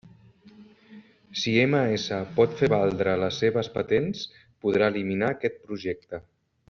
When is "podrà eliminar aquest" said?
4.65-5.61